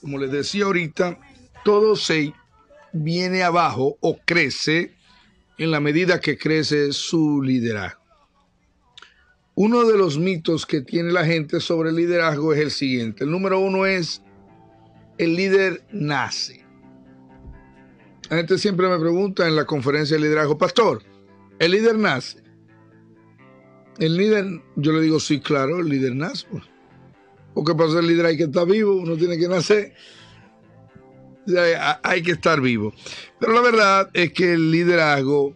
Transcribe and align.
Como 0.00 0.18
les 0.18 0.32
decía 0.32 0.64
ahorita, 0.64 1.18
todo 1.64 1.94
se 1.94 2.32
viene 2.92 3.42
abajo 3.42 3.96
o 4.00 4.18
crece 4.24 4.94
en 5.58 5.70
la 5.70 5.80
medida 5.80 6.20
que 6.20 6.36
crece 6.36 6.92
su 6.92 7.40
liderazgo. 7.40 8.00
Uno 9.54 9.84
de 9.84 9.96
los 9.96 10.18
mitos 10.18 10.66
que 10.66 10.80
tiene 10.80 11.12
la 11.12 11.24
gente 11.24 11.60
sobre 11.60 11.90
el 11.90 11.96
liderazgo 11.96 12.52
es 12.52 12.60
el 12.60 12.70
siguiente. 12.70 13.24
El 13.24 13.30
número 13.30 13.60
uno 13.60 13.86
es, 13.86 14.22
el 15.18 15.36
líder 15.36 15.84
nace. 15.92 16.64
La 18.28 18.38
gente 18.38 18.58
siempre 18.58 18.88
me 18.88 18.98
pregunta 18.98 19.46
en 19.46 19.54
la 19.54 19.66
conferencia 19.66 20.16
de 20.16 20.22
liderazgo, 20.22 20.56
pastor, 20.56 21.02
¿el 21.58 21.70
líder 21.70 21.98
nace? 21.98 22.41
El 23.98 24.16
líder, 24.16 24.62
yo 24.76 24.92
le 24.92 25.00
digo, 25.00 25.20
sí, 25.20 25.40
claro, 25.40 25.80
el 25.80 25.88
líder 25.88 26.14
nace. 26.14 26.46
Pues. 26.50 26.64
Porque 27.54 27.74
para 27.74 27.90
ser 27.90 28.04
líder 28.04 28.26
hay 28.26 28.36
que 28.36 28.44
estar 28.44 28.66
vivo, 28.66 28.96
uno 28.96 29.16
tiene 29.16 29.38
que 29.38 29.48
nacer. 29.48 29.94
Hay 32.02 32.22
que 32.22 32.32
estar 32.32 32.60
vivo. 32.60 32.94
Pero 33.38 33.52
la 33.52 33.60
verdad 33.60 34.10
es 34.14 34.32
que 34.32 34.52
el 34.54 34.70
liderazgo 34.70 35.54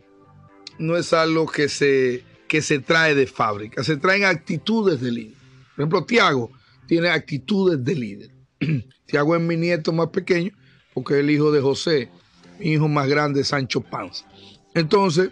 no 0.78 0.96
es 0.96 1.12
algo 1.12 1.46
que 1.46 1.68
se, 1.68 2.24
que 2.48 2.60
se 2.60 2.80
trae 2.80 3.14
de 3.14 3.26
fábrica, 3.26 3.82
se 3.82 3.96
traen 3.96 4.24
actitudes 4.24 5.00
de 5.00 5.12
líder. 5.12 5.36
Por 5.74 5.82
ejemplo, 5.82 6.04
Tiago 6.04 6.50
tiene 6.86 7.08
actitudes 7.08 7.82
de 7.82 7.94
líder. 7.94 8.30
Tiago 9.06 9.36
es 9.36 9.42
mi 9.42 9.56
nieto 9.56 9.92
más 9.92 10.08
pequeño 10.08 10.52
porque 10.92 11.14
es 11.14 11.20
el 11.20 11.30
hijo 11.30 11.52
de 11.52 11.60
José, 11.60 12.10
mi 12.58 12.72
hijo 12.72 12.88
más 12.88 13.08
grande, 13.08 13.44
Sancho 13.44 13.80
Panza. 13.82 14.26
Entonces, 14.74 15.30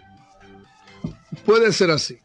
puede 1.45 1.71
ser 1.73 1.91
así, 1.91 2.17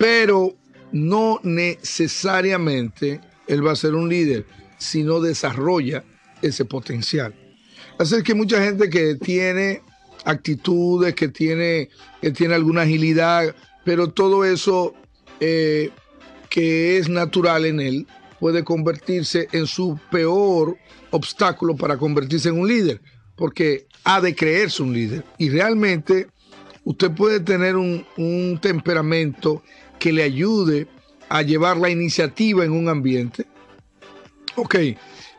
pero 0.00 0.56
no 0.92 1.40
necesariamente 1.42 3.20
él 3.46 3.66
va 3.66 3.72
a 3.72 3.76
ser 3.76 3.94
un 3.94 4.08
líder 4.08 4.46
si 4.78 5.02
no 5.02 5.20
desarrolla 5.20 6.04
ese 6.40 6.64
potencial. 6.64 7.34
Así 7.98 8.22
que 8.22 8.32
mucha 8.32 8.64
gente 8.64 8.88
que 8.88 9.16
tiene 9.16 9.82
actitudes, 10.24 11.14
que 11.14 11.28
tiene, 11.28 11.90
que 12.22 12.30
tiene 12.30 12.54
alguna 12.54 12.82
agilidad, 12.82 13.54
pero 13.84 14.10
todo 14.10 14.46
eso 14.46 14.94
eh, 15.38 15.90
que 16.48 16.96
es 16.96 17.10
natural 17.10 17.66
en 17.66 17.80
él 17.80 18.06
puede 18.38 18.64
convertirse 18.64 19.48
en 19.52 19.66
su 19.66 20.00
peor 20.10 20.78
obstáculo 21.10 21.76
para 21.76 21.98
convertirse 21.98 22.48
en 22.48 22.58
un 22.58 22.68
líder, 22.68 23.02
porque 23.36 23.86
ha 24.04 24.22
de 24.22 24.34
creerse 24.34 24.82
un 24.82 24.94
líder. 24.94 25.24
Y 25.36 25.50
realmente 25.50 26.28
usted 26.84 27.10
puede 27.10 27.40
tener 27.40 27.76
un 27.76 28.58
temperamento 28.62 29.62
que 30.00 30.12
le 30.12 30.24
ayude 30.24 30.88
a 31.28 31.42
llevar 31.42 31.76
la 31.76 31.90
iniciativa 31.90 32.64
en 32.64 32.72
un 32.72 32.88
ambiente. 32.88 33.46
Ok, 34.56 34.76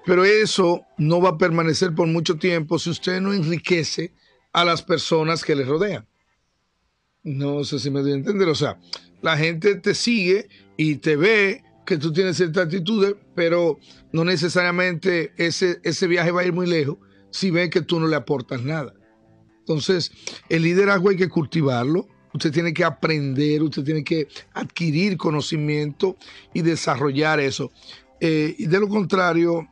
pero 0.06 0.24
eso 0.24 0.86
no 0.98 1.20
va 1.22 1.30
a 1.32 1.38
permanecer 1.38 1.94
por 1.94 2.08
mucho 2.08 2.38
tiempo 2.38 2.80
si 2.80 2.90
usted 2.90 3.20
no 3.20 3.34
enriquece 3.34 4.14
a 4.54 4.64
las 4.64 4.82
personas 4.82 5.44
que 5.44 5.56
le 5.56 5.66
rodean. 5.66 6.08
No 7.24 7.64
sé 7.66 7.80
si 7.80 7.92
me 7.92 8.02
doy 8.02 8.14
a 8.14 8.16
entender. 8.16 8.48
O 8.48 8.56
sea, 8.56 8.80
la 9.22 9.38
gente 9.38 9.76
te 9.76 9.94
sigue 9.94 10.48
y 10.78 10.96
te 10.96 11.16
ve 11.16 11.64
que 11.86 11.98
tú 11.98 12.14
tienes 12.14 12.38
cierta 12.38 12.62
actitudes, 12.62 13.16
pero 13.36 13.80
no 14.14 14.24
necesariamente 14.24 15.34
ese, 15.38 15.80
ese 15.84 16.08
viaje 16.08 16.32
va 16.32 16.42
a 16.42 16.46
ir 16.46 16.54
muy 16.54 16.68
lejos 16.68 16.98
si 17.32 17.52
ve 17.52 17.70
que 17.70 17.82
tú 17.82 18.00
no 18.00 18.08
le 18.08 18.16
aportas 18.16 18.64
nada. 18.64 18.94
Entonces, 19.60 20.12
el 20.50 20.64
liderazgo 20.64 21.10
hay 21.10 21.18
que 21.18 21.30
cultivarlo. 21.30 22.08
Usted 22.34 22.52
tiene 22.52 22.74
que 22.74 22.84
aprender, 22.84 23.62
usted 23.62 23.84
tiene 23.84 24.04
que 24.04 24.28
adquirir 24.54 25.18
conocimiento 25.18 26.18
y 26.54 26.62
desarrollar 26.62 27.40
eso. 27.40 27.72
Eh, 28.20 28.56
y 28.58 28.68
de 28.68 28.80
lo 28.80 28.88
contrario, 28.88 29.68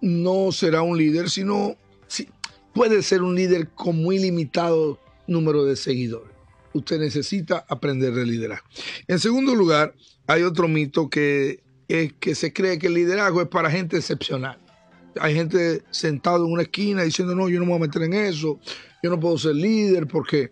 no 0.00 0.52
será 0.52 0.82
un 0.82 0.98
líder, 0.98 1.30
sino 1.30 1.76
puede 2.74 3.02
ser 3.02 3.22
un 3.22 3.34
líder 3.34 3.68
con 3.70 4.02
muy 4.02 4.18
limitado 4.18 4.98
número 5.26 5.64
de 5.64 5.76
seguidores. 5.76 6.32
Usted 6.74 6.98
necesita 6.98 7.64
aprender 7.68 8.14
de 8.14 8.26
liderazgo. 8.26 8.66
En 9.06 9.18
segundo 9.18 9.54
lugar, 9.54 9.94
hay 10.26 10.42
otro 10.42 10.68
mito 10.68 11.08
que 11.08 11.62
es 11.88 12.12
que 12.14 12.34
se 12.34 12.52
cree 12.52 12.78
que 12.78 12.86
el 12.86 12.94
liderazgo 12.94 13.42
es 13.42 13.48
para 13.48 13.70
gente 13.70 13.98
excepcional. 13.98 14.58
Hay 15.20 15.34
gente 15.34 15.82
sentado 15.90 16.46
en 16.46 16.52
una 16.52 16.62
esquina 16.62 17.02
diciendo, 17.02 17.34
no, 17.34 17.48
yo 17.48 17.58
no 17.58 17.66
me 17.66 17.72
voy 17.72 17.80
a 17.80 17.86
meter 17.86 18.02
en 18.02 18.14
eso, 18.14 18.58
yo 19.02 19.10
no 19.10 19.20
puedo 19.20 19.36
ser 19.36 19.54
líder 19.54 20.06
porque, 20.06 20.50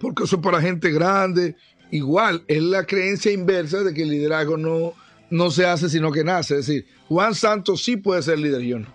porque 0.00 0.24
eso 0.24 0.36
es 0.36 0.42
para 0.42 0.60
gente 0.60 0.90
grande. 0.90 1.56
Igual, 1.90 2.44
es 2.48 2.62
la 2.62 2.84
creencia 2.84 3.32
inversa 3.32 3.82
de 3.82 3.94
que 3.94 4.02
el 4.02 4.10
liderazgo 4.10 4.56
no, 4.56 4.94
no 5.30 5.50
se 5.50 5.66
hace 5.66 5.88
sino 5.88 6.12
que 6.12 6.24
nace. 6.24 6.58
Es 6.58 6.66
decir, 6.66 6.86
Juan 7.08 7.34
Santos 7.34 7.82
sí 7.82 7.96
puede 7.96 8.22
ser 8.22 8.38
líder, 8.38 8.62
yo 8.62 8.78
no. 8.80 8.94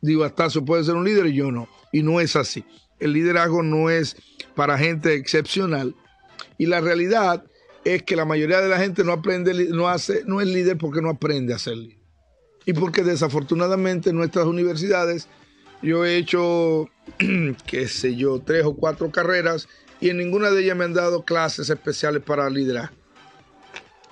Digo, 0.00 0.24
Astacio 0.24 0.64
puede 0.64 0.84
ser 0.84 0.94
un 0.94 1.04
líder 1.04 1.26
y 1.26 1.34
yo 1.34 1.50
no. 1.50 1.68
Y 1.92 2.02
no 2.02 2.20
es 2.20 2.36
así. 2.36 2.64
El 2.98 3.12
liderazgo 3.12 3.62
no 3.62 3.90
es 3.90 4.16
para 4.54 4.78
gente 4.78 5.14
excepcional. 5.14 5.94
Y 6.58 6.66
la 6.66 6.80
realidad 6.80 7.44
es 7.84 8.02
que 8.02 8.16
la 8.16 8.24
mayoría 8.24 8.60
de 8.60 8.68
la 8.68 8.78
gente 8.78 9.04
no 9.04 9.12
aprende, 9.12 9.68
no 9.70 9.88
hace, 9.88 10.22
no 10.26 10.40
es 10.40 10.46
líder 10.46 10.78
porque 10.78 11.02
no 11.02 11.10
aprende 11.10 11.54
a 11.54 11.58
ser 11.58 11.76
líder. 11.76 11.98
Y 12.64 12.72
porque 12.74 13.02
desafortunadamente 13.02 14.10
en 14.10 14.16
nuestras 14.16 14.46
universidades 14.46 15.28
yo 15.82 16.04
he 16.04 16.16
hecho, 16.16 16.88
qué 17.66 17.88
sé 17.88 18.14
yo, 18.16 18.40
tres 18.40 18.64
o 18.64 18.74
cuatro 18.74 19.10
carreras 19.10 19.68
y 20.00 20.10
en 20.10 20.18
ninguna 20.18 20.50
de 20.50 20.62
ellas 20.62 20.76
me 20.76 20.84
han 20.84 20.94
dado 20.94 21.24
clases 21.24 21.68
especiales 21.70 22.22
para 22.22 22.48
liderazgo. 22.48 22.96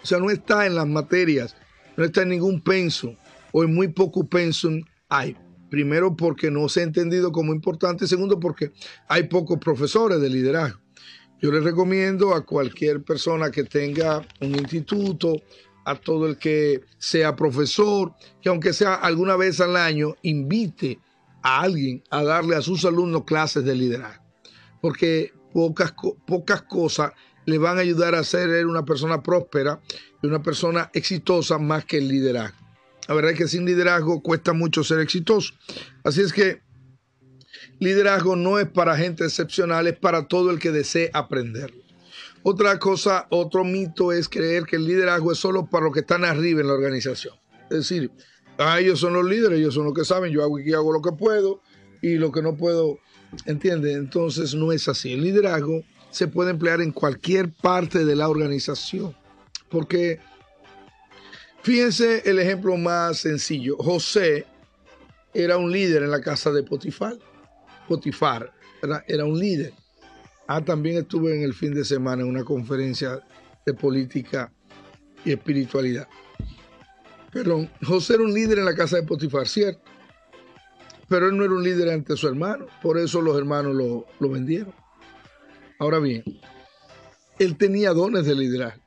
O 0.03 0.07
sea, 0.07 0.19
no 0.19 0.31
está 0.31 0.67
en 0.67 0.75
las 0.75 0.87
materias, 0.87 1.57
no 1.97 2.05
está 2.05 2.23
en 2.23 2.31
ningún 2.31 2.61
pensum 2.61 3.17
o 3.53 3.63
en 3.65 3.75
muy 3.75 3.89
poco 3.89 4.27
pensum 4.27 4.83
hay. 5.09 5.37
Primero 5.71 6.17
porque 6.17 6.51
no 6.51 6.69
se 6.69 6.81
ha 6.81 6.85
entendido 6.85 7.31
como 7.31 7.53
importante, 7.53 8.07
segundo 8.07 8.41
porque 8.41 8.73
hay 9.09 9.25
pocos 9.25 9.59
profesores 9.59 10.21
de 10.21 10.29
liderazgo. 10.29 10.81
Yo 11.41 11.53
les 11.53 11.63
recomiendo 11.63 12.35
a 12.35 12.45
cualquier 12.45 13.03
persona 13.03 13.51
que 13.51 13.65
tenga 13.65 14.27
un 14.41 14.55
instituto, 14.57 15.35
a 15.85 15.95
todo 15.95 16.27
el 16.27 16.37
que 16.37 16.83
sea 16.99 17.35
profesor, 17.35 18.13
que 18.43 18.49
aunque 18.49 18.73
sea 18.73 18.95
alguna 18.95 19.37
vez 19.37 19.61
al 19.61 19.77
año, 19.77 20.17
invite 20.23 20.99
a 21.43 21.61
alguien 21.61 22.03
a 22.11 22.23
darle 22.23 22.57
a 22.57 22.63
sus 22.63 22.85
alumnos 22.85 23.25
clases 23.25 23.65
de 23.65 23.75
liderazgo. 23.75 24.25
Porque 24.81 25.33
pocas, 25.53 25.95
pocas 26.27 26.63
cosas 26.63 27.13
le 27.47 27.59
van 27.59 27.79
a 27.79 27.81
ayudar 27.81 28.15
a 28.15 28.25
ser 28.25 28.67
una 28.67 28.85
persona 28.85 29.23
próspera 29.23 29.81
y 30.23 30.27
una 30.27 30.43
persona 30.43 30.91
exitosa 30.95 31.59
más 31.59 31.85
que 31.85 31.99
el 31.99 32.09
liderazgo. 32.09 32.59
La 33.09 33.15
verdad 33.15 33.33
es 33.33 33.39
que 33.39 33.49
sin 33.49 33.65
liderazgo 33.65 34.23
cuesta 34.23 34.53
mucho 34.53 34.85
ser 34.85 35.01
exitoso. 35.01 35.55
Así 36.05 36.21
es 36.21 36.33
que 36.33 36.63
liderazgo 37.81 38.37
no 38.37 38.59
es 38.59 38.69
para 38.69 38.97
gente 38.97 39.25
excepcional, 39.25 39.87
es 39.87 39.99
para 39.99 40.29
todo 40.29 40.51
el 40.51 40.59
que 40.59 40.71
desee 40.71 41.11
aprenderlo. 41.13 41.83
Otra 42.43 42.79
cosa, 42.79 43.27
otro 43.31 43.65
mito 43.65 44.13
es 44.13 44.29
creer 44.29 44.65
que 44.65 44.77
el 44.77 44.87
liderazgo 44.87 45.33
es 45.33 45.39
solo 45.39 45.69
para 45.69 45.87
los 45.87 45.93
que 45.93 46.01
están 46.01 46.25
arriba 46.25 46.61
en 46.61 46.69
la 46.69 46.75
organización. 46.75 47.35
Es 47.71 47.79
decir, 47.79 48.11
ah, 48.61 48.79
ellos 48.79 49.01
son 49.01 49.15
los 49.15 49.25
líderes, 49.25 49.59
ellos 49.59 49.75
son 49.75 49.85
los 49.85 49.95
que 49.95 50.05
saben, 50.05 50.33
yo 50.33 50.43
hago 50.43 50.59
aquí 50.59 50.73
hago 50.73 50.93
lo 50.93 51.03
que 51.03 51.13
puedo 51.13 51.63
y 52.03 52.17
lo 52.17 52.31
que 52.31 52.43
no 52.43 52.57
puedo, 52.57 52.99
¿entiendes? 53.47 53.97
Entonces 53.97 54.55
no 54.55 54.73
es 54.73 54.89
así. 54.89 55.15
El 55.15 55.23
liderazgo 55.23 55.83
se 56.11 56.29
puede 56.29 56.51
emplear 56.51 56.81
en 56.81 56.93
cualquier 56.93 57.51
parte 57.51 58.05
de 58.05 58.17
la 58.17 58.29
organización. 58.29 59.17
Porque 59.69 60.21
fíjense 61.63 62.29
el 62.29 62.39
ejemplo 62.39 62.77
más 62.77 63.19
sencillo. 63.19 63.77
José 63.79 64.47
era 65.33 65.57
un 65.57 65.71
líder 65.71 66.03
en 66.03 66.11
la 66.11 66.21
casa 66.21 66.51
de 66.51 66.63
Potifar. 66.63 67.17
Potifar 67.89 68.53
era, 68.83 69.05
era 69.07 69.25
un 69.25 69.39
líder. 69.39 69.73
Ah, 70.47 70.65
también 70.65 70.99
estuve 70.99 71.37
en 71.37 71.43
el 71.43 71.55
fin 71.55 71.73
de 71.75 71.85
semana 71.85 72.23
en 72.23 72.29
una 72.29 72.45
conferencia 72.45 73.21
de 73.65 73.75
política 73.75 74.53
y 75.25 75.33
espiritualidad. 75.33 76.09
Perdón, 77.33 77.71
José 77.83 78.15
era 78.15 78.25
un 78.25 78.35
líder 78.35 78.59
en 78.59 78.65
la 78.65 78.75
casa 78.75 78.97
de 78.97 79.03
Potifar, 79.05 79.47
cierto. 79.47 79.83
Pero 81.09 81.27
él 81.27 81.37
no 81.37 81.45
era 81.45 81.53
un 81.53 81.63
líder 81.63 81.91
ante 81.91 82.17
su 82.17 82.29
hermano, 82.29 82.67
por 82.83 82.99
eso 82.99 83.21
los 83.21 83.37
hermanos 83.37 83.75
lo, 83.75 84.07
lo 84.19 84.29
vendieron. 84.29 84.73
Ahora 85.79 85.99
bien, 85.99 86.23
él 87.39 87.57
tenía 87.57 87.93
dones 87.93 88.27
de 88.27 88.35
liderazgo. 88.35 88.83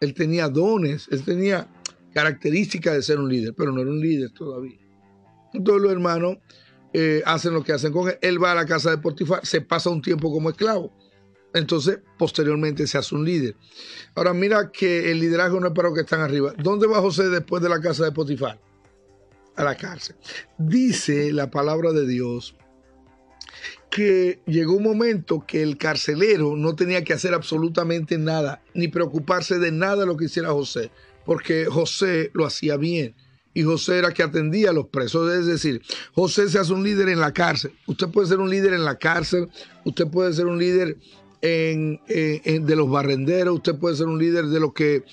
Él 0.00 0.14
tenía 0.14 0.48
dones, 0.48 1.08
él 1.10 1.24
tenía 1.24 1.68
características 2.12 2.94
de 2.94 3.02
ser 3.02 3.18
un 3.18 3.28
líder, 3.28 3.54
pero 3.56 3.72
no 3.72 3.80
era 3.80 3.90
un 3.90 4.00
líder 4.00 4.30
todavía. 4.30 4.78
Entonces 5.52 5.82
los 5.82 5.92
hermanos 5.92 6.38
eh, 6.92 7.22
hacen 7.24 7.54
lo 7.54 7.64
que 7.64 7.72
hacen 7.72 7.92
con 7.92 8.08
él. 8.08 8.18
Él 8.20 8.42
va 8.42 8.52
a 8.52 8.54
la 8.54 8.66
casa 8.66 8.90
de 8.90 8.98
Potifar, 8.98 9.44
se 9.44 9.60
pasa 9.60 9.90
un 9.90 10.02
tiempo 10.02 10.30
como 10.30 10.50
esclavo. 10.50 10.92
Entonces, 11.56 12.00
posteriormente 12.18 12.86
se 12.86 12.98
hace 12.98 13.14
un 13.14 13.24
líder. 13.24 13.56
Ahora, 14.14 14.34
mira 14.34 14.70
que 14.70 15.10
el 15.10 15.20
liderazgo 15.20 15.58
no 15.58 15.68
es 15.68 15.72
para 15.72 15.88
los 15.88 15.96
que 15.96 16.02
están 16.02 16.20
arriba. 16.20 16.52
¿Dónde 16.58 16.86
va 16.86 17.00
José 17.00 17.30
después 17.30 17.62
de 17.62 17.70
la 17.70 17.80
casa 17.80 18.04
de 18.04 18.12
Potifar? 18.12 18.60
A 19.56 19.64
la 19.64 19.74
cárcel. 19.74 20.16
Dice 20.58 21.32
la 21.32 21.50
palabra 21.50 21.92
de 21.92 22.06
Dios 22.06 22.54
que 23.88 24.42
llegó 24.44 24.74
un 24.74 24.82
momento 24.82 25.44
que 25.46 25.62
el 25.62 25.78
carcelero 25.78 26.56
no 26.56 26.74
tenía 26.74 27.02
que 27.04 27.14
hacer 27.14 27.32
absolutamente 27.32 28.18
nada, 28.18 28.62
ni 28.74 28.88
preocuparse 28.88 29.58
de 29.58 29.72
nada 29.72 30.00
de 30.00 30.06
lo 30.06 30.18
que 30.18 30.26
hiciera 30.26 30.50
José, 30.50 30.90
porque 31.24 31.64
José 31.64 32.30
lo 32.34 32.44
hacía 32.44 32.76
bien. 32.76 33.14
Y 33.54 33.62
José 33.62 33.96
era 33.96 34.12
que 34.12 34.22
atendía 34.22 34.68
a 34.68 34.74
los 34.74 34.88
presos. 34.88 35.32
Es 35.32 35.46
decir, 35.46 35.80
José 36.12 36.50
se 36.50 36.58
hace 36.58 36.74
un 36.74 36.84
líder 36.84 37.08
en 37.08 37.20
la 37.20 37.32
cárcel. 37.32 37.72
Usted 37.86 38.08
puede 38.08 38.28
ser 38.28 38.40
un 38.40 38.50
líder 38.50 38.74
en 38.74 38.84
la 38.84 38.98
cárcel, 38.98 39.48
usted 39.86 40.06
puede 40.08 40.34
ser 40.34 40.44
un 40.44 40.58
líder 40.58 40.98
de 41.46 42.74
los 42.76 42.90
barrenderos, 42.90 43.56
usted 43.56 43.74
puede 43.76 43.96
ser 43.96 44.06
un 44.06 44.18
líder 44.18 44.46
de 44.46 44.60
los 44.60 44.72
que 44.72 45.04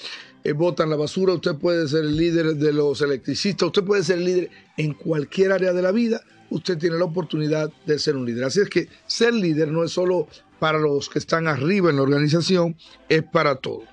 eh, 0.44 0.52
botan 0.52 0.90
la 0.90 0.98
basura, 0.98 1.34
usted 1.34 1.56
puede 1.56 1.88
ser 1.88 2.02
el 2.02 2.18
líder 2.18 2.56
de 2.56 2.74
los 2.74 3.02
electricistas, 3.02 3.68
usted 3.68 3.84
puede 3.84 4.04
ser 4.04 4.18
el 4.18 4.26
líder 4.26 4.50
en 4.76 4.94
cualquier 4.94 5.54
área 5.54 5.72
de 5.72 5.82
la 5.82 5.92
vida, 5.92 6.22
usted 6.50 6.78
tiene 6.78 6.98
la 6.98 7.06
oportunidad 7.06 7.72
de 7.86 7.98
ser 7.98 8.18
un 8.18 8.26
líder. 8.26 8.44
Así 8.46 8.60
es 8.60 8.70
que 8.70 8.90
ser 9.08 9.34
líder 9.34 9.70
no 9.70 9.84
es 9.84 9.92
solo 9.92 10.28
para 10.60 10.80
los 10.80 11.08
que 11.10 11.20
están 11.20 11.48
arriba 11.48 11.90
en 11.90 11.96
la 11.96 12.02
organización, 12.02 12.76
es 13.08 13.24
para 13.24 13.56
todos. 13.56 13.86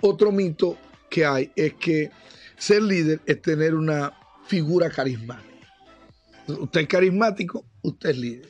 Otro 0.00 0.32
mito 0.32 0.76
que 1.08 1.24
hay 1.24 1.52
es 1.54 1.74
que 1.74 2.10
ser 2.56 2.82
líder 2.82 3.20
es 3.26 3.40
tener 3.40 3.74
una 3.74 4.12
figura 4.46 4.90
carismática. 4.90 5.46
Usted 6.48 6.82
es 6.82 6.88
carismático, 6.88 7.64
usted 7.82 8.10
es 8.10 8.18
líder. 8.18 8.48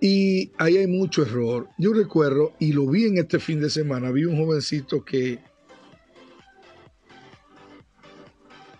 Y 0.00 0.52
ahí 0.58 0.76
hay 0.76 0.86
mucho 0.86 1.22
error. 1.22 1.68
Yo 1.76 1.92
recuerdo, 1.92 2.52
y 2.58 2.72
lo 2.72 2.86
vi 2.86 3.06
en 3.06 3.18
este 3.18 3.40
fin 3.40 3.60
de 3.60 3.70
semana, 3.70 4.10
vi 4.10 4.24
un 4.24 4.36
jovencito 4.36 5.04
que 5.04 5.40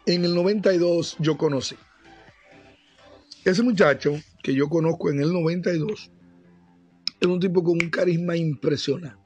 en 0.06 0.25
el 0.25 0.35
92 0.35 1.17
yo 1.19 1.37
conocí. 1.37 1.76
Ese 3.44 3.62
muchacho 3.62 4.15
que 4.43 4.55
yo 4.55 4.69
conozco 4.69 5.11
en 5.11 5.20
el 5.20 5.32
92 5.32 6.11
era 7.21 7.32
un 7.32 7.41
tipo 7.41 7.64
con 7.64 7.82
un 7.82 7.91
carisma 7.91 8.37
impresionante. 8.37 9.19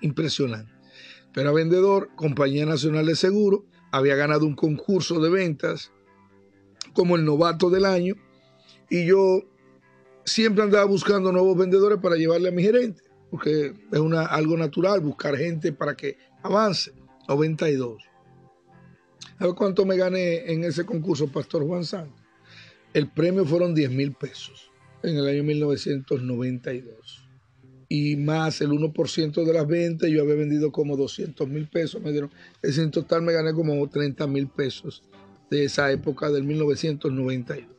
Impresionante. 0.00 0.72
Era 1.34 1.52
vendedor, 1.52 2.10
Compañía 2.16 2.64
Nacional 2.64 3.04
de 3.04 3.14
Seguro, 3.14 3.66
había 3.92 4.16
ganado 4.16 4.46
un 4.46 4.56
concurso 4.56 5.20
de 5.20 5.28
ventas 5.28 5.92
como 6.94 7.16
el 7.16 7.26
novato 7.26 7.68
del 7.68 7.84
año 7.84 8.14
y 8.88 9.04
yo 9.04 9.42
siempre 10.26 10.64
andaba 10.64 10.84
buscando 10.84 11.32
nuevos 11.32 11.56
vendedores 11.56 11.98
para 12.00 12.16
llevarle 12.16 12.48
a 12.48 12.52
mi 12.52 12.62
gerente, 12.62 13.02
porque 13.30 13.72
es 13.90 13.98
una, 13.98 14.26
algo 14.26 14.56
natural 14.56 15.00
buscar 15.00 15.36
gente 15.36 15.72
para 15.72 15.96
que 15.96 16.18
avance. 16.42 16.92
92. 17.28 18.02
¿Sabes 19.38 19.54
cuánto 19.54 19.84
me 19.84 19.96
gané 19.96 20.52
en 20.52 20.64
ese 20.64 20.84
concurso, 20.84 21.26
Pastor 21.28 21.66
Juan 21.66 21.84
Santos? 21.84 22.20
El 22.94 23.10
premio 23.10 23.44
fueron 23.44 23.74
10 23.74 23.90
mil 23.90 24.12
pesos 24.12 24.70
en 25.02 25.16
el 25.16 25.26
año 25.26 25.42
1992. 25.42 27.28
Y 27.88 28.16
más 28.16 28.60
el 28.60 28.70
1% 28.70 29.44
de 29.44 29.52
las 29.52 29.66
ventas, 29.66 30.08
yo 30.08 30.22
había 30.22 30.34
vendido 30.34 30.72
como 30.72 30.96
200 30.96 31.48
mil 31.48 31.68
pesos. 31.68 32.00
Me 32.02 32.12
dieron, 32.12 32.30
en 32.62 32.90
total 32.90 33.22
me 33.22 33.32
gané 33.32 33.52
como 33.52 33.88
30 33.88 34.26
mil 34.26 34.48
pesos 34.48 35.02
de 35.50 35.64
esa 35.64 35.90
época 35.92 36.30
del 36.30 36.44
1992. 36.44 37.75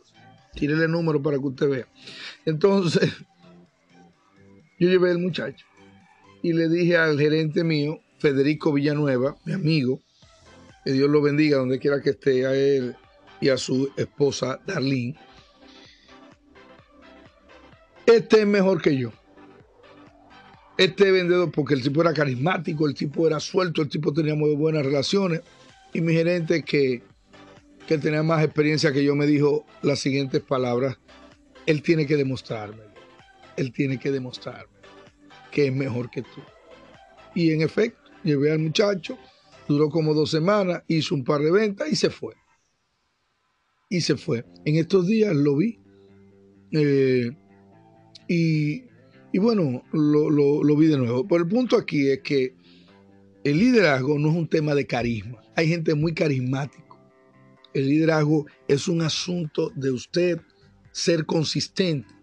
Tírele 0.57 0.85
el 0.85 0.91
número 0.91 1.21
para 1.21 1.37
que 1.37 1.45
usted 1.45 1.69
vea. 1.69 1.87
Entonces, 2.45 3.13
yo 4.79 4.89
llevé 4.89 5.11
al 5.11 5.19
muchacho 5.19 5.65
y 6.41 6.53
le 6.53 6.67
dije 6.67 6.97
al 6.97 7.19
gerente 7.19 7.63
mío, 7.63 7.99
Federico 8.17 8.73
Villanueva, 8.73 9.37
mi 9.45 9.53
amigo, 9.53 10.01
que 10.83 10.93
Dios 10.93 11.09
lo 11.09 11.21
bendiga 11.21 11.57
donde 11.57 11.79
quiera 11.79 12.01
que 12.01 12.11
esté, 12.11 12.45
a 12.45 12.55
él 12.55 12.95
y 13.39 13.49
a 13.49 13.57
su 13.57 13.91
esposa 13.97 14.59
Darlene. 14.65 15.15
Este 18.05 18.41
es 18.41 18.47
mejor 18.47 18.81
que 18.81 18.97
yo. 18.97 19.11
Este 20.77 21.11
vendedor, 21.11 21.51
porque 21.51 21.73
el 21.75 21.83
tipo 21.83 22.01
era 22.01 22.13
carismático, 22.13 22.87
el 22.87 22.95
tipo 22.95 23.27
era 23.27 23.39
suelto, 23.39 23.81
el 23.81 23.89
tipo 23.89 24.13
tenía 24.13 24.33
muy 24.33 24.55
buenas 24.55 24.85
relaciones. 24.85 25.41
Y 25.93 26.01
mi 26.01 26.13
gerente, 26.13 26.63
que 26.63 27.03
que 27.87 27.97
tenía 27.97 28.21
más 28.21 28.43
experiencia 28.43 28.91
que 28.91 29.03
yo, 29.03 29.15
me 29.15 29.25
dijo 29.25 29.65
las 29.81 29.99
siguientes 29.99 30.41
palabras. 30.41 30.99
Él 31.65 31.81
tiene 31.81 32.05
que 32.05 32.17
demostrarme, 32.17 32.83
él 33.55 33.71
tiene 33.71 33.97
que 33.97 34.11
demostrarme 34.11 34.77
que 35.51 35.67
es 35.67 35.73
mejor 35.73 36.09
que 36.09 36.21
tú. 36.21 36.41
Y 37.33 37.51
en 37.51 37.61
efecto, 37.61 38.11
llevé 38.23 38.51
al 38.51 38.59
muchacho, 38.59 39.17
duró 39.67 39.89
como 39.89 40.13
dos 40.13 40.29
semanas, 40.29 40.83
hizo 40.87 41.15
un 41.15 41.23
par 41.23 41.41
de 41.41 41.51
ventas 41.51 41.91
y 41.91 41.95
se 41.95 42.09
fue. 42.09 42.35
Y 43.89 44.01
se 44.01 44.17
fue. 44.17 44.45
En 44.65 44.75
estos 44.75 45.07
días 45.07 45.33
lo 45.33 45.55
vi. 45.55 45.79
Eh, 46.71 47.31
y, 48.27 48.83
bueno, 49.39 49.83
lo, 49.93 50.29
lo 50.63 50.75
vi 50.75 50.87
de 50.87 50.97
nuevo. 50.97 51.25
Pero 51.27 51.43
el 51.43 51.49
punto 51.49 51.77
aquí 51.77 52.09
es 52.09 52.19
que 52.19 52.55
el 53.43 53.57
liderazgo 53.57 54.19
no 54.19 54.29
es 54.29 54.35
un 54.35 54.47
tema 54.47 54.75
de 54.75 54.85
carisma. 54.85 55.41
Hay 55.55 55.69
gente 55.69 55.95
muy 55.95 56.13
carismática 56.13 56.86
el 57.79 57.87
liderazgo 57.87 58.45
es 58.67 58.87
un 58.87 59.01
asunto 59.01 59.71
de 59.75 59.91
usted 59.91 60.41
ser 60.91 61.25
consistente, 61.25 62.13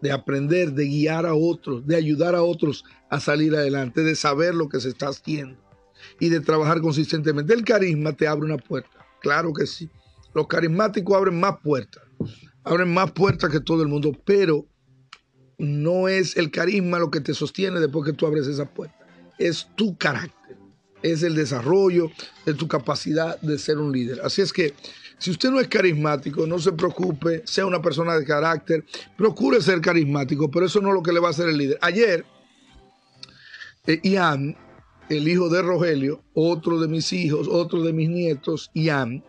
de 0.00 0.12
aprender, 0.12 0.72
de 0.72 0.86
guiar 0.86 1.24
a 1.24 1.34
otros, 1.34 1.86
de 1.86 1.96
ayudar 1.96 2.34
a 2.34 2.42
otros 2.42 2.84
a 3.08 3.20
salir 3.20 3.54
adelante, 3.54 4.02
de 4.02 4.16
saber 4.16 4.54
lo 4.54 4.68
que 4.68 4.80
se 4.80 4.88
está 4.88 5.08
haciendo 5.08 5.56
y 6.20 6.28
de 6.28 6.40
trabajar 6.40 6.80
consistentemente. 6.80 7.54
El 7.54 7.64
carisma 7.64 8.12
te 8.12 8.26
abre 8.26 8.44
una 8.44 8.58
puerta, 8.58 9.06
claro 9.20 9.52
que 9.52 9.66
sí. 9.66 9.88
Los 10.34 10.48
carismáticos 10.48 11.16
abren 11.16 11.38
más 11.38 11.58
puertas, 11.62 12.02
abren 12.64 12.92
más 12.92 13.12
puertas 13.12 13.50
que 13.50 13.60
todo 13.60 13.82
el 13.82 13.88
mundo, 13.88 14.12
pero 14.24 14.66
no 15.58 16.08
es 16.08 16.36
el 16.36 16.50
carisma 16.50 16.98
lo 16.98 17.10
que 17.10 17.20
te 17.20 17.34
sostiene 17.34 17.78
después 17.80 18.04
que 18.04 18.12
tú 18.12 18.26
abres 18.26 18.46
esa 18.46 18.66
puerta, 18.66 18.98
es 19.38 19.68
tu 19.76 19.96
carácter, 19.96 20.56
es 21.02 21.22
el 21.22 21.34
desarrollo 21.34 22.10
de 22.44 22.54
tu 22.54 22.66
capacidad 22.66 23.40
de 23.40 23.58
ser 23.58 23.78
un 23.78 23.92
líder. 23.92 24.20
Así 24.22 24.42
es 24.42 24.52
que 24.52 24.74
si 25.18 25.30
usted 25.30 25.50
no 25.50 25.60
es 25.60 25.68
carismático, 25.68 26.46
no 26.46 26.58
se 26.58 26.72
preocupe, 26.72 27.42
sea 27.44 27.66
una 27.66 27.80
persona 27.80 28.16
de 28.18 28.24
carácter, 28.24 28.84
procure 29.16 29.60
ser 29.60 29.80
carismático, 29.80 30.50
pero 30.50 30.66
eso 30.66 30.80
no 30.80 30.88
es 30.88 30.94
lo 30.94 31.02
que 31.02 31.12
le 31.12 31.20
va 31.20 31.28
a 31.28 31.30
hacer 31.30 31.48
el 31.48 31.56
líder. 31.56 31.78
Ayer, 31.80 32.24
eh, 33.86 34.00
Ian, 34.02 34.56
el 35.08 35.28
hijo 35.28 35.48
de 35.48 35.62
Rogelio, 35.62 36.22
otro 36.34 36.80
de 36.80 36.88
mis 36.88 37.12
hijos, 37.12 37.48
otro 37.48 37.82
de 37.82 37.92
mis 37.92 38.08
nietos, 38.08 38.70
Ian, 38.74 39.22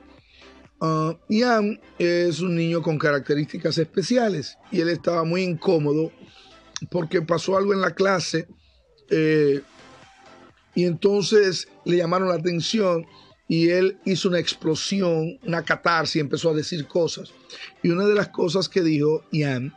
uh, 0.81 1.13
Ian 1.29 1.79
es 1.99 2.39
un 2.41 2.55
niño 2.55 2.81
con 2.81 2.97
características 2.97 3.77
especiales 3.77 4.57
y 4.71 4.81
él 4.81 4.89
estaba 4.89 5.23
muy 5.23 5.43
incómodo 5.43 6.11
porque 6.89 7.21
pasó 7.21 7.57
algo 7.57 7.73
en 7.73 7.81
la 7.81 7.91
clase 7.91 8.47
eh, 9.09 9.61
y 10.73 10.85
entonces 10.85 11.67
le 11.85 11.97
llamaron 11.97 12.29
la 12.29 12.35
atención 12.35 13.05
y 13.47 13.69
él 13.69 13.97
hizo 14.05 14.29
una 14.29 14.39
explosión, 14.39 15.37
una 15.45 15.63
catarsis, 15.63 16.21
empezó 16.21 16.49
a 16.49 16.53
decir 16.53 16.87
cosas. 16.87 17.33
Y 17.83 17.89
una 17.89 18.05
de 18.05 18.15
las 18.15 18.29
cosas 18.29 18.67
que 18.67 18.81
dijo 18.81 19.23
Ian 19.31 19.73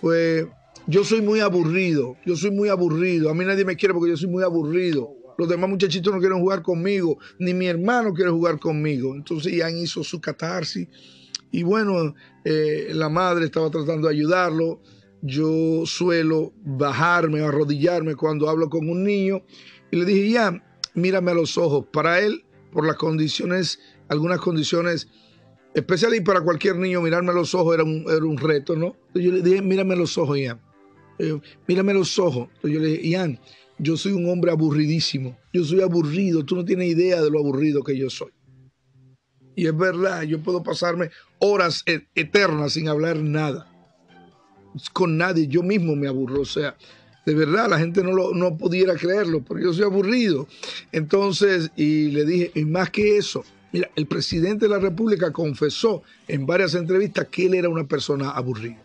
fue, 0.00 0.48
yo 0.86 1.04
soy 1.04 1.22
muy 1.22 1.40
aburrido, 1.40 2.16
yo 2.26 2.36
soy 2.36 2.50
muy 2.50 2.68
aburrido, 2.68 3.30
a 3.30 3.34
mí 3.34 3.44
nadie 3.44 3.64
me 3.64 3.76
quiere 3.76 3.94
porque 3.94 4.10
yo 4.10 4.16
soy 4.16 4.28
muy 4.28 4.42
aburrido. 4.42 5.14
Los 5.38 5.48
demás 5.48 5.68
muchachitos 5.68 6.14
no 6.14 6.20
quieren 6.20 6.40
jugar 6.40 6.62
conmigo, 6.62 7.18
ni 7.38 7.52
mi 7.52 7.66
hermano 7.66 8.14
quiere 8.14 8.30
jugar 8.30 8.58
conmigo. 8.58 9.14
Entonces 9.14 9.52
Ian 9.52 9.76
hizo 9.76 10.02
su 10.02 10.20
catarsis 10.20 10.88
y 11.50 11.62
bueno, 11.62 12.14
eh, 12.44 12.88
la 12.92 13.08
madre 13.08 13.46
estaba 13.46 13.70
tratando 13.70 14.08
de 14.08 14.14
ayudarlo. 14.14 14.80
Yo 15.22 15.84
suelo 15.84 16.52
bajarme, 16.64 17.40
arrodillarme 17.40 18.14
cuando 18.14 18.48
hablo 18.48 18.70
con 18.70 18.88
un 18.88 19.04
niño 19.04 19.42
y 19.90 19.96
le 19.96 20.04
dije, 20.04 20.28
Ian, 20.28 20.62
mírame 20.94 21.32
a 21.32 21.34
los 21.34 21.58
ojos. 21.58 21.86
Para 21.92 22.20
él 22.20 22.45
por 22.76 22.86
las 22.86 22.96
condiciones, 22.96 23.80
algunas 24.06 24.38
condiciones 24.38 25.08
especiales 25.72 26.20
y 26.20 26.22
para 26.22 26.42
cualquier 26.42 26.76
niño 26.76 27.00
mirarme 27.00 27.30
a 27.30 27.34
los 27.34 27.54
ojos 27.54 27.72
era 27.72 27.84
un, 27.84 28.04
era 28.06 28.22
un 28.22 28.36
reto, 28.36 28.76
¿no? 28.76 28.94
Entonces 29.06 29.24
yo 29.24 29.32
le 29.32 29.40
dije, 29.40 29.62
mírame 29.62 29.94
a 29.94 29.96
los 29.96 30.18
ojos, 30.18 30.36
Ian. 30.38 30.60
Mírame 31.66 31.92
a 31.92 31.94
los 31.94 32.18
ojos. 32.18 32.48
Entonces 32.56 32.72
yo 32.72 32.80
le 32.80 32.88
dije, 32.88 33.08
Ian, 33.08 33.40
yo 33.78 33.96
soy 33.96 34.12
un 34.12 34.28
hombre 34.28 34.50
aburridísimo. 34.50 35.38
Yo 35.54 35.64
soy 35.64 35.80
aburrido. 35.80 36.44
Tú 36.44 36.54
no 36.54 36.66
tienes 36.66 36.90
idea 36.90 37.22
de 37.22 37.30
lo 37.30 37.38
aburrido 37.38 37.82
que 37.82 37.96
yo 37.96 38.10
soy. 38.10 38.30
Y 39.54 39.66
es 39.66 39.74
verdad, 39.74 40.20
yo 40.24 40.42
puedo 40.42 40.62
pasarme 40.62 41.08
horas 41.38 41.82
e, 41.86 42.06
eternas 42.14 42.74
sin 42.74 42.90
hablar 42.90 43.16
nada. 43.16 43.72
Con 44.92 45.16
nadie. 45.16 45.46
Yo 45.46 45.62
mismo 45.62 45.96
me 45.96 46.08
aburro. 46.08 46.42
O 46.42 46.44
sea, 46.44 46.76
de 47.26 47.34
verdad, 47.34 47.68
la 47.68 47.80
gente 47.80 48.04
no, 48.04 48.12
lo, 48.12 48.32
no 48.34 48.56
pudiera 48.56 48.94
creerlo, 48.94 49.42
porque 49.42 49.64
yo 49.64 49.72
soy 49.72 49.82
aburrido. 49.82 50.46
Entonces, 50.92 51.72
y 51.76 52.12
le 52.12 52.24
dije, 52.24 52.52
y 52.54 52.64
más 52.64 52.90
que 52.90 53.18
eso, 53.18 53.44
mira, 53.72 53.90
el 53.96 54.06
presidente 54.06 54.66
de 54.66 54.68
la 54.70 54.78
República 54.78 55.32
confesó 55.32 56.04
en 56.28 56.46
varias 56.46 56.74
entrevistas 56.76 57.26
que 57.28 57.46
él 57.46 57.54
era 57.54 57.68
una 57.68 57.84
persona 57.84 58.30
aburrida. 58.30 58.80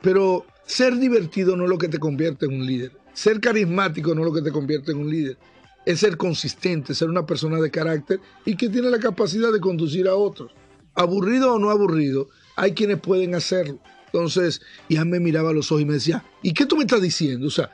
Pero 0.00 0.46
ser 0.64 0.96
divertido 0.96 1.56
no 1.56 1.64
es 1.64 1.70
lo 1.70 1.78
que 1.78 1.88
te 1.88 1.98
convierte 1.98 2.46
en 2.46 2.54
un 2.54 2.66
líder. 2.66 2.92
Ser 3.12 3.40
carismático 3.40 4.14
no 4.14 4.20
es 4.20 4.28
lo 4.28 4.34
que 4.34 4.42
te 4.42 4.52
convierte 4.52 4.92
en 4.92 4.98
un 4.98 5.10
líder. 5.10 5.36
Es 5.84 5.98
ser 5.98 6.16
consistente, 6.16 6.94
ser 6.94 7.08
una 7.08 7.26
persona 7.26 7.60
de 7.60 7.72
carácter 7.72 8.20
y 8.44 8.56
que 8.56 8.68
tiene 8.68 8.90
la 8.90 9.00
capacidad 9.00 9.52
de 9.52 9.58
conducir 9.58 10.06
a 10.06 10.14
otros. 10.14 10.52
Aburrido 10.94 11.54
o 11.54 11.58
no 11.58 11.70
aburrido, 11.70 12.28
hay 12.54 12.74
quienes 12.74 13.00
pueden 13.00 13.34
hacerlo 13.34 13.80
Entonces, 14.12 14.60
Ian 14.88 15.08
me 15.08 15.20
miraba 15.20 15.50
a 15.50 15.52
los 15.52 15.72
ojos 15.72 15.82
y 15.82 15.86
me 15.86 15.94
decía, 15.94 16.24
¿y 16.42 16.52
qué 16.52 16.66
tú 16.66 16.76
me 16.76 16.82
estás 16.82 17.00
diciendo? 17.00 17.46
O 17.46 17.50
sea, 17.50 17.70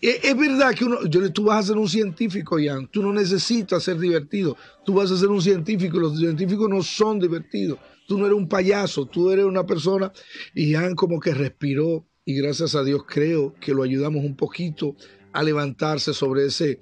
e, 0.00 0.20
es, 0.22 0.36
verdad 0.36 0.74
que 0.74 0.84
uno, 0.84 1.04
yo, 1.06 1.32
tú 1.32 1.44
vas 1.44 1.64
a 1.64 1.68
ser 1.68 1.76
un 1.76 1.88
científico, 1.88 2.58
Ian, 2.58 2.88
tú 2.88 3.02
no 3.02 3.12
necesitas 3.12 3.82
ser 3.82 3.98
divertido, 3.98 4.56
tú 4.84 4.94
vas 4.94 5.10
a 5.10 5.16
ser 5.16 5.28
un 5.28 5.40
científico, 5.40 5.98
los 5.98 6.18
científicos 6.18 6.68
no 6.68 6.82
son 6.82 7.20
divertidos, 7.20 7.78
tú 8.08 8.18
no 8.18 8.26
eres 8.26 8.36
un 8.36 8.48
payaso, 8.48 9.06
tú 9.06 9.30
eres 9.30 9.44
una 9.44 9.64
persona, 9.64 10.12
y 10.54 10.70
Ian 10.70 10.96
como 10.96 11.20
que 11.20 11.32
respiró, 11.32 12.04
y 12.24 12.34
gracias 12.34 12.74
a 12.74 12.82
Dios 12.82 13.02
creo 13.06 13.54
que 13.60 13.72
lo 13.72 13.82
ayudamos 13.84 14.24
un 14.24 14.36
poquito 14.36 14.96
a 15.32 15.42
levantarse 15.42 16.12
sobre 16.12 16.46
ese, 16.46 16.80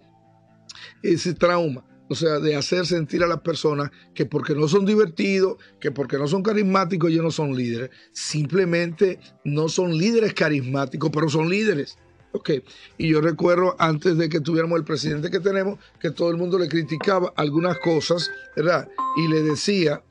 ese 1.03 1.35
trauma. 1.35 1.85
O 2.09 2.15
sea, 2.15 2.39
de 2.39 2.55
hacer 2.55 2.87
sentir 2.87 3.23
a 3.23 3.27
las 3.27 3.41
personas 3.41 3.91
que 4.15 4.27
porque 4.27 4.55
no 4.55 4.69
son 4.69 4.87
divertidos, 4.87 5.57
que 5.81 5.91
porque 5.91 6.19
no 6.19 6.29
son 6.29 6.43
carismáticos, 6.43 7.11
ellos 7.11 7.25
no 7.25 7.31
son 7.31 7.57
líderes. 7.57 7.91
Simplemente 8.13 9.19
no 9.45 9.69
son 9.69 9.97
líderes 9.97 10.33
carismáticos, 10.35 11.11
pero 11.13 11.29
son 11.29 11.49
líderes. 11.49 11.99
Ok, 12.33 12.51
y 12.99 13.09
yo 13.09 13.23
recuerdo 13.23 13.77
antes 13.79 14.19
de 14.19 14.29
que 14.29 14.41
tuviéramos 14.41 14.79
el 14.79 14.85
presidente 14.85 15.31
que 15.31 15.41
tenemos, 15.41 15.79
que 15.99 16.11
todo 16.11 16.31
el 16.31 16.37
mundo 16.37 16.59
le 16.59 16.69
criticaba 16.69 17.33
algunas 17.35 17.79
cosas, 17.79 18.31
¿verdad? 18.55 18.89
Y 19.17 19.29
le 19.29 19.43
decía, 19.43 20.03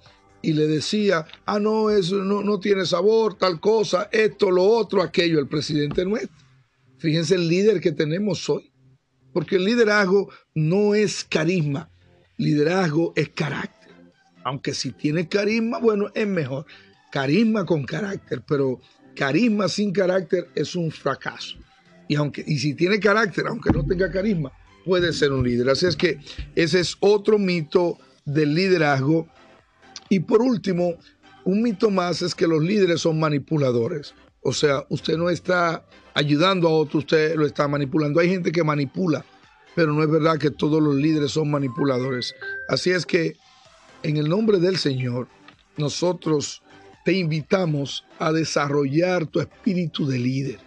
y 0.41 0.53
le 0.53 0.67
decía, 0.67 1.25
ah, 1.45 1.59
no, 1.59 1.91
eso 1.91 2.17
no, 2.17 2.41
no 2.41 2.59
tiene 2.59 2.85
sabor, 2.85 3.35
tal 3.35 3.59
cosa, 3.59 4.09
esto, 4.11 4.49
lo 4.49 4.63
otro, 4.63 5.01
aquello, 5.01 5.39
el 5.39 5.47
presidente 5.47 6.03
nuestro. 6.03 6.35
Fíjense 6.97 7.35
el 7.35 7.47
líder 7.47 7.79
que 7.79 7.91
tenemos 7.91 8.49
hoy. 8.49 8.71
Porque 9.35 9.57
el 9.57 9.65
liderazgo 9.65 10.29
no 10.53 10.95
es 10.95 11.25
carisma, 11.25 11.89
liderazgo 12.37 13.11
es 13.17 13.27
carácter. 13.31 13.93
Aunque 14.45 14.73
si 14.73 14.93
tiene 14.93 15.27
carisma, 15.27 15.77
bueno, 15.79 16.09
es 16.15 16.25
mejor. 16.25 16.65
Carisma 17.11 17.65
con 17.65 17.83
carácter, 17.83 18.43
pero 18.47 18.79
carisma 19.13 19.67
sin 19.67 19.91
carácter 19.91 20.47
es 20.55 20.73
un 20.73 20.89
fracaso. 20.89 21.57
Y, 22.07 22.15
aunque, 22.15 22.45
y 22.47 22.59
si 22.59 22.75
tiene 22.75 22.97
carácter, 22.97 23.47
aunque 23.47 23.71
no 23.71 23.85
tenga 23.85 24.09
carisma, 24.09 24.53
puede 24.85 25.11
ser 25.11 25.33
un 25.33 25.43
líder. 25.43 25.67
Así 25.67 25.85
es 25.85 25.97
que 25.97 26.17
ese 26.55 26.79
es 26.79 26.95
otro 27.01 27.37
mito 27.37 27.97
del 28.23 28.55
liderazgo. 28.55 29.27
Y 30.07 30.21
por 30.21 30.41
último, 30.41 30.93
un 31.43 31.61
mito 31.61 31.89
más 31.89 32.21
es 32.21 32.33
que 32.33 32.47
los 32.47 32.63
líderes 32.63 33.01
son 33.01 33.19
manipuladores. 33.19 34.15
O 34.47 34.53
sea, 34.53 34.85
usted 34.89 35.17
no 35.17 35.31
está 35.31 35.83
ayudando 36.13 36.67
a 36.67 36.71
otro, 36.71 36.99
usted 36.99 37.35
lo 37.35 37.47
está 37.47 37.67
manipulando. 37.67 38.19
Hay 38.19 38.29
gente 38.29 38.51
que 38.51 38.63
manipula, 38.63 39.25
pero 39.73 39.91
no 39.91 40.03
es 40.03 40.09
verdad 40.09 40.37
que 40.37 40.51
todos 40.51 40.83
los 40.83 40.93
líderes 40.93 41.31
son 41.31 41.49
manipuladores. 41.49 42.35
Así 42.69 42.91
es 42.91 43.07
que, 43.07 43.37
en 44.03 44.17
el 44.17 44.29
nombre 44.29 44.59
del 44.59 44.77
Señor, 44.77 45.27
nosotros 45.77 46.61
te 47.03 47.13
invitamos 47.13 48.05
a 48.19 48.31
desarrollar 48.31 49.25
tu 49.25 49.39
espíritu 49.39 50.05
de 50.05 50.19
líder. 50.19 50.59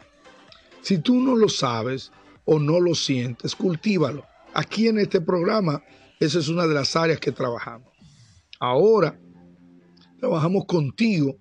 Si 0.83 0.99
tú 0.99 1.21
no 1.21 1.37
lo 1.37 1.49
sabes 1.49 2.11
o 2.47 2.59
no 2.59 2.81
lo 2.81 2.97
sientes, 2.97 3.55
cultívalo. 3.55 4.27
Aquí 4.55 4.89
en 4.89 4.99
este 4.99 5.21
programa, 5.21 5.85
esa 6.19 6.41
es 6.41 6.49
una 6.49 6.67
de 6.67 6.75
las 6.75 6.97
áreas 6.97 7.21
que 7.21 7.31
trabajamos. 7.31 7.93
Ahora, 8.59 9.17
trabajamos 10.19 10.65
contigo 10.65 11.37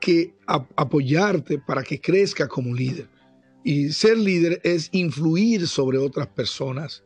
que 0.00 0.34
apoyarte 0.46 1.58
para 1.58 1.82
que 1.82 2.00
crezca 2.00 2.48
como 2.48 2.74
líder. 2.74 3.08
Y 3.64 3.90
ser 3.92 4.16
líder 4.16 4.60
es 4.64 4.88
influir 4.92 5.66
sobre 5.66 5.98
otras 5.98 6.28
personas. 6.28 7.02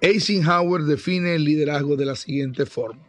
Eisenhower 0.00 0.82
define 0.82 1.34
el 1.34 1.44
liderazgo 1.44 1.96
de 1.96 2.06
la 2.06 2.16
siguiente 2.16 2.66
forma. 2.66 3.06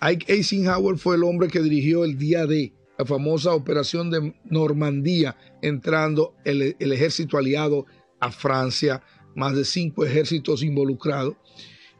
Eisenhower 0.00 0.98
fue 0.98 1.14
el 1.14 1.22
hombre 1.22 1.48
que 1.48 1.62
dirigió 1.62 2.04
el 2.04 2.18
día 2.18 2.46
D, 2.46 2.72
la 2.98 3.04
famosa 3.04 3.54
operación 3.54 4.10
de 4.10 4.34
Normandía, 4.44 5.36
entrando 5.62 6.34
el, 6.44 6.74
el 6.78 6.92
ejército 6.92 7.38
aliado 7.38 7.86
a 8.18 8.32
Francia, 8.32 9.02
más 9.36 9.54
de 9.54 9.64
cinco 9.64 10.04
ejércitos 10.04 10.62
involucrados. 10.64 11.36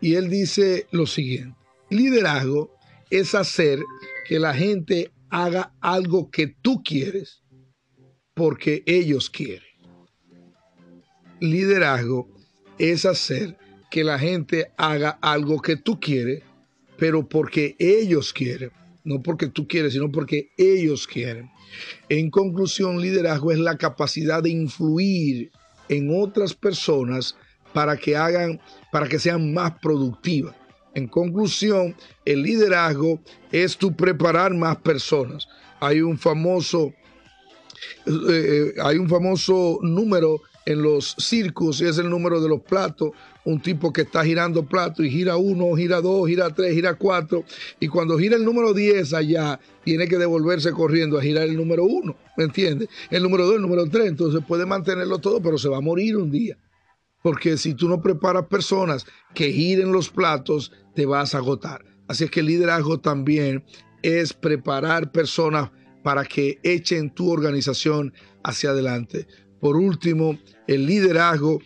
Y 0.00 0.14
él 0.14 0.28
dice 0.28 0.88
lo 0.90 1.06
siguiente, 1.06 1.56
liderazgo 1.90 2.75
es 3.11 3.34
hacer 3.37 3.78
que 4.26 4.40
la 4.40 4.54
gente 4.54 5.12
haga 5.32 5.72
algo 5.80 6.30
que 6.30 6.46
tú 6.46 6.82
quieres 6.84 7.42
porque 8.34 8.82
ellos 8.84 9.30
quieren. 9.30 9.66
Liderazgo 11.40 12.28
es 12.78 13.06
hacer 13.06 13.56
que 13.90 14.04
la 14.04 14.18
gente 14.18 14.70
haga 14.76 15.18
algo 15.22 15.60
que 15.60 15.76
tú 15.76 15.98
quieres, 15.98 16.42
pero 16.98 17.26
porque 17.26 17.74
ellos 17.78 18.32
quieren. 18.32 18.70
No 19.04 19.22
porque 19.22 19.48
tú 19.48 19.66
quieres, 19.66 19.94
sino 19.94 20.12
porque 20.12 20.50
ellos 20.58 21.06
quieren. 21.06 21.50
En 22.10 22.30
conclusión, 22.30 23.00
liderazgo 23.00 23.52
es 23.52 23.58
la 23.58 23.78
capacidad 23.78 24.42
de 24.42 24.50
influir 24.50 25.50
en 25.88 26.10
otras 26.14 26.54
personas 26.54 27.36
para 27.72 27.96
que 27.96 28.16
hagan, 28.16 28.60
para 28.92 29.08
que 29.08 29.18
sean 29.18 29.54
más 29.54 29.72
productivas. 29.80 30.54
En 30.94 31.08
conclusión, 31.08 31.94
el 32.25 32.42
liderazgo 32.42 33.20
es 33.50 33.76
tu 33.76 33.94
preparar 33.94 34.54
más 34.54 34.76
personas. 34.78 35.49
Hay 35.80 36.00
un 36.00 36.18
famoso 36.18 36.92
eh, 38.06 38.11
eh, 38.11 38.75
hay 38.82 38.96
un 38.96 39.08
famoso 39.08 39.78
número 39.82 40.40
en 40.64 40.82
los 40.82 41.16
circos 41.18 41.80
y 41.80 41.87
es 41.87 41.99
el 41.99 42.08
número 42.08 42.40
de 42.40 42.49
los 42.49 42.61
platos. 42.61 43.11
Un 43.44 43.61
tipo 43.61 43.92
que 43.92 44.02
está 44.02 44.25
girando 44.25 44.64
platos 44.64 45.04
y 45.04 45.11
gira 45.11 45.37
uno, 45.37 45.75
gira 45.75 46.00
dos, 46.00 46.28
gira 46.28 46.50
tres, 46.50 46.75
gira 46.75 46.94
cuatro. 46.94 47.44
Y 47.80 47.88
cuando 47.88 48.16
gira 48.18 48.37
el 48.37 48.44
número 48.44 48.72
10 48.72 49.14
allá, 49.14 49.58
tiene 49.84 50.06
que 50.06 50.16
devolverse 50.16 50.70
corriendo 50.70 51.18
a 51.18 51.22
girar 51.22 51.44
el 51.44 51.56
número 51.56 51.84
uno. 51.84 52.14
¿Me 52.37 52.44
entiendes? 52.44 52.88
El 53.11 53.22
número 53.25 53.46
dos, 53.46 53.56
el 53.56 53.62
número 53.62 53.88
tres. 53.88 54.06
Entonces 54.06 54.42
puede 54.46 54.64
mantenerlo 54.64 55.18
todo, 55.18 55.42
pero 55.42 55.58
se 55.58 55.68
va 55.68 55.78
a 55.78 55.80
morir 55.80 56.16
un 56.16 56.30
día. 56.30 56.56
Porque 57.23 57.57
si 57.57 57.75
tú 57.75 57.88
no 57.88 58.02
preparas 58.02 58.47
personas 58.47 59.07
que 59.35 59.52
giren 59.52 59.93
los 59.93 60.11
platos, 60.11 60.73
te 60.95 61.07
vas 61.07 61.35
a 61.35 61.38
agotar. 61.38 61.85
Así 62.09 62.25
es 62.25 62.31
que 62.31 62.41
el 62.41 62.47
liderazgo 62.47 63.00
también 63.00 63.64
es 64.02 64.33
preparar 64.33 65.12
personas 65.12 65.71
para 66.02 66.25
que 66.25 66.59
echen 66.62 67.11
tu 67.11 67.31
organización 67.31 68.12
hacia 68.43 68.71
adelante. 68.71 69.26
Por 69.61 69.76
último, 69.76 70.38
el 70.67 70.87
liderazgo, 70.87 71.61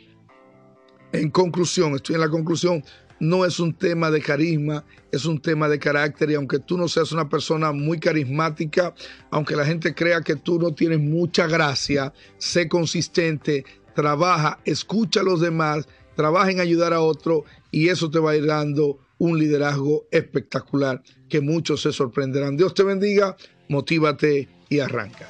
en 1.13 1.31
conclusión, 1.31 1.95
estoy 1.95 2.17
en 2.17 2.21
la 2.21 2.29
conclusión, 2.29 2.85
no 3.19 3.47
es 3.47 3.59
un 3.59 3.73
tema 3.73 4.11
de 4.11 4.21
carisma, 4.21 4.85
es 5.11 5.25
un 5.25 5.41
tema 5.41 5.69
de 5.69 5.79
carácter 5.79 6.31
y 6.31 6.35
aunque 6.35 6.59
tú 6.59 6.77
no 6.77 6.89
seas 6.89 7.13
una 7.13 7.29
persona 7.29 7.73
muy 7.73 7.99
carismática, 7.99 8.95
aunque 9.31 9.57
la 9.57 9.65
gente 9.65 9.95
crea 9.95 10.21
que 10.21 10.37
tú 10.37 10.59
no 10.59 10.75
tienes 10.75 11.01
mucha 11.01 11.47
gracia, 11.47 12.13
sé 12.37 12.69
consistente, 12.69 13.65
trabaja, 13.97 14.61
escucha 14.65 15.21
a 15.21 15.25
los 15.25 15.41
demás, 15.41 15.89
trabaja 16.15 16.53
en 16.53 16.61
ayudar 16.61 16.93
a 16.93 17.01
otro 17.01 17.45
y 17.73 17.89
eso 17.89 18.09
te 18.11 18.21
va 18.21 18.31
a 18.31 18.37
ir 18.37 18.47
dando 18.47 18.99
un 19.19 19.39
liderazgo 19.39 20.05
espectacular 20.13 21.03
que 21.29 21.41
muchos 21.41 21.83
se 21.83 21.93
sorprenderán. 21.93 22.57
Dios 22.57 22.75
te 22.75 22.85
bendiga 22.85 23.37
motívate 23.69 24.49
y 24.69 24.81
arranca. 24.81 25.29